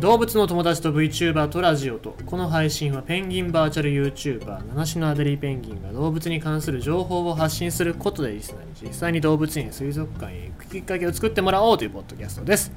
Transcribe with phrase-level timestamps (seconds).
[0.00, 12.72] 動物の友達と VTuber とラジオとこの配信はペンギンバーチャル YouTuber 七種のアデリーペンギンが動物に関する情報を発信することでリスナーに実際に動物園水族館へ行くきっかけを作ってもらおうというポッドキャストです。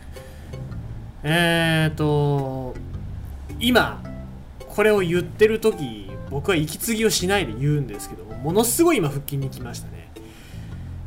[1.23, 2.73] えーと
[3.59, 4.01] 今
[4.67, 10.09] これを言ってる時僕は息継ぎをしないで言うんですけどもものすごい今腹筋に来ましたね。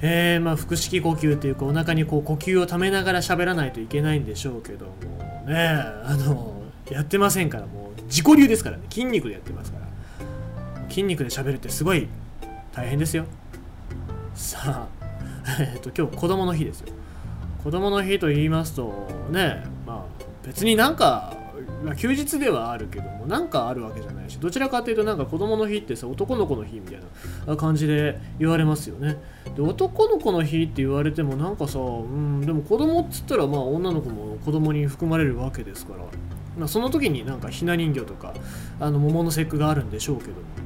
[0.01, 4.93] えー、まあ腹式呼吸というかお腹にこう呼吸をためながら喋らないといけないんでしょうけども
[5.47, 5.57] ね。
[6.05, 8.85] あのやってませんからもう自己流ですからね。
[8.91, 9.85] 筋肉でやってますから。
[10.89, 12.09] 筋肉で喋るってすごい
[12.73, 13.27] 大変ですよ。
[14.35, 14.89] さあ
[15.61, 16.89] えっ、と今日子供の日ですよ。
[17.63, 21.34] 子供の日と言いますとねまあ別になんか
[21.85, 27.01] ま休日ではあるけどもなんかあるわけじゃないしどちらかというとなんか子供の日ってさ男の子の日みたい
[27.47, 29.17] な感じで言われますよね。
[29.55, 36.05] で男の子の日って言われてもなんかさうんでも子供っつったらまあ女の子も子供に含まれるわけですから
[36.57, 38.33] まあ、その時になんかひな人形とか
[38.79, 40.64] あの桃の節句があるんでしょうけども。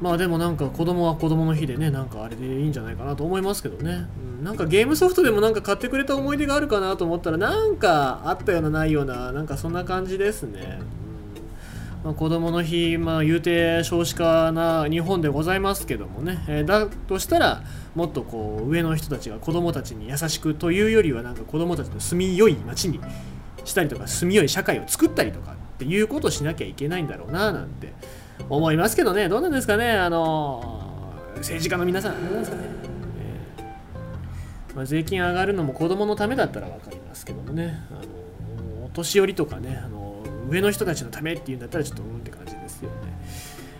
[0.00, 4.06] まあでもなんか子供は子供の日でねなんかあれでいいんじゃないかなと思いますけどね、
[4.38, 12.04] うん、なんかゲームソフトでもなんか買ってくれた思い出があるかなと思ったらなんかあったようなないようななんかそんな感じですね、うん。
[12.04, 17.62] まあ、子供の日まあ言うて少子化な日本でございますけどもね、えー、だとしたら
[17.94, 23.00] もっとこう上の人たちが子供たちに優しくというよりはなんか子供たちの住みよい街に
[23.64, 27.92] したりとか住みよい社会を作ったりとかっていうことをしなきゃいけないんだろうななんて
[28.48, 29.28] 思いますけどね。
[29.28, 29.90] どうなんですかね。
[29.92, 32.22] あの政治家の皆さん。
[32.24, 32.62] どうなんですかね、
[34.70, 37.80] え、まあ、税金上がるのも子供のためだったら分かりますけどもね。
[37.90, 39.80] あのお年寄りとかね。
[39.84, 40.02] あの
[40.48, 42.96] 上の人たちのためっていうんだったらちょっとうんって感じですよね。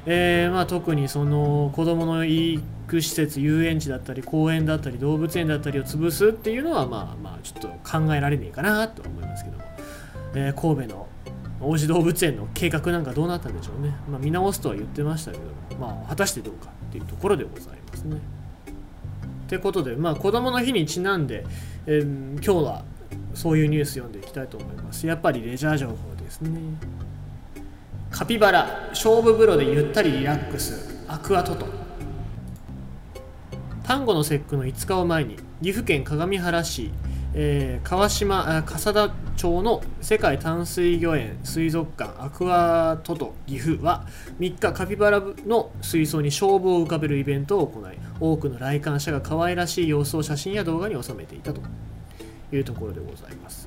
[0.06, 9.64] えー、まあ、特にその子どもの育施設遊園地だったり公園だったり動物園だったりを潰すっていうのはまあまあちょっと考えられねえかなと思いますけども、
[10.34, 11.06] えー、神戸の
[11.62, 15.45] 王子動物園の計画なんかどうなったんでしょうね、まあ、見直すとは言ってましたけど
[15.78, 18.20] まあ、果たしてどうかっていうところでございますね。
[19.48, 21.45] ということで、まあ、子どもの日にちなんで、
[21.86, 22.84] えー、今日は
[23.34, 25.06] そういうニュース読んでいきたいと思います。
[25.06, 26.61] やっぱりレジャー情報ですね。
[28.11, 31.67] カピバラ、勝負風呂でゆったりリラックス、アクアトト。
[33.84, 36.92] 端午の節句の5日を前に、岐阜県各務原市、
[37.34, 44.06] えー、川島笠田町の世界淡水魚園水族館アクアトト岐阜は
[44.38, 51.62] 3日カピバラの水槽に勝負を浮かべるイベントを行い多くの来館者が可愛らしい様子を写真や動画に収めていたと
[52.52, 53.66] いうところでございます。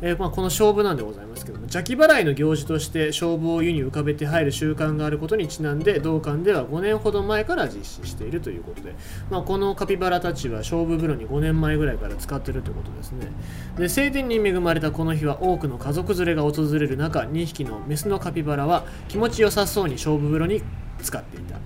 [0.00, 8.94] えー、まあ、この勝負なんでございますけども邪気払いの行事として勝負を湯に浮かべて入る習慣があることにちなんで同館では5年ほど前から実施しているということで、
[9.30, 13.26] まあ、このカピバラたちは勝負風呂に5年前ぐらいから使ってるということですね。
[13.76, 20.62] で晴天に恵まれたこの日は多くの家族連れが訪れる中2匹のメスのカピバラは気持ちよさそうに勝負風呂に
[21.02, 21.58] 使っていた。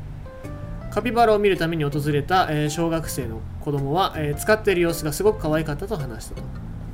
[0.91, 6.43] カピバラを見るために訪れた、え、小学生の子供は、え、使っている様子がすごく可愛かったと話したと。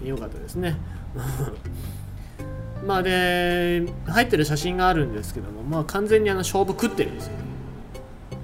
[0.05, 0.77] よかったですね。
[2.87, 7.33] まあで入ってる写真があるんですけどもまあ完全にあの勝負食ってるんですよ、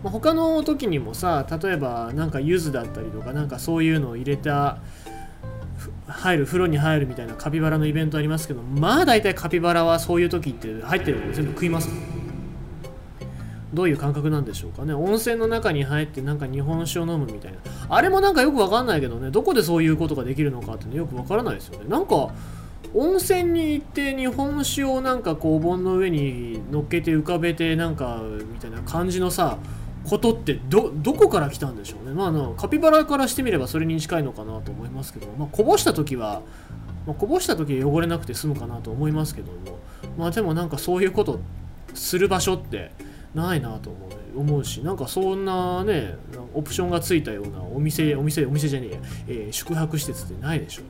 [0.02, 4.78] まあ、他の時にもさ例えばなんか柚子だったりとかなんかそういうのを入れた
[6.06, 11.88] 入る風呂に入るみたいなカピバラのイベントありますけどまあ大体カピバラはそういう時って入ってるの全部食います
[13.74, 14.94] どういう感覚なんでしょうかね。
[14.94, 17.58] 温泉の中に入ってなんか日本酒を飲むみたいな。
[17.88, 19.30] あれもなんかよくわかんないけどね。
[19.30, 21.88] どこでそういうことができるのかっていうのよくわからないですよね。
[21.88, 22.30] なんか
[22.94, 29.58] 温泉に行って日本酒をなんかこうお盆の上に乗っけて浮かべてなんかみたいな感じのさ
[30.04, 32.14] ことってどどこから来たんでしょうね。
[32.14, 36.42] まあのカピバラからしてみればそれに近いのかなと思いますけど、まあ、こぼした時は、
[37.06, 39.78] まあ、こぼした時は汚れなくて済むかなと思いますけども。
[40.16, 41.40] まあでもなんかそういうこと
[41.94, 42.92] する場所って
[43.34, 46.16] ないなと思う思うしなんかそんなね
[46.54, 50.82] オプションがついたようなお店お店お店じゃねえ、えー、宿泊施設ってないでしょ。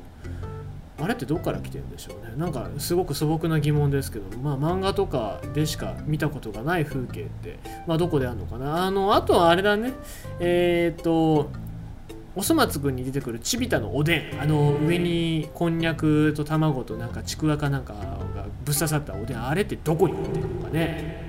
[0.96, 2.34] あれってどっから来てるんでしょうね。
[2.36, 8.84] なんかすごく素朴な疑問ですけどまあ漫画とかでしか見たことがない風景ってまあどこであるのかな。
[8.84, 9.92] あのあとはあれだね。
[10.38, 11.50] えっ、と
[12.36, 14.40] おそ松くんに出てくるちびたのおでん。
[14.40, 19.44] あの上にこんにゃくと卵となんかちくわかなんかがぶっ刺さったおでん。
[19.44, 21.23] あれってどこに売ってるのかね。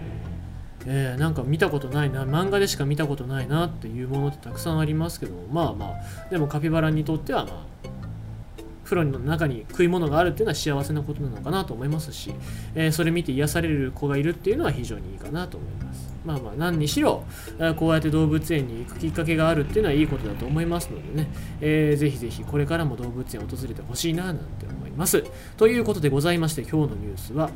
[0.88, 7.76] えー、なんか見たことないな漫画でしか見たことないなっていうものってたくさんありますけどまあまあでもカピバラにとってはまあ
[8.84, 12.34] 風呂の中に食い物があるっていうのは幸せなことなのかなと思いますし、
[12.76, 16.16] えー、それ見て癒される子がいるっていうのは非常にいいかなと思います。
[16.24, 17.24] まあまあ何にしろ
[17.78, 21.30] こうやって動物園に行くきっかけがあるっていうのはいいことだと思いますのでね、
[21.62, 25.24] えー、ぜひぜひこれからも動物園を訪れてほしいななんて思います。
[25.58, 27.50] ということでございまして今日のニュースは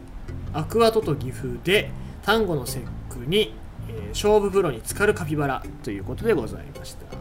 [0.53, 1.91] アクアトと岐阜で
[2.23, 3.53] 端午の節句に、
[3.87, 7.18] えー、勝負風呂に浸かるカピバラということでございました。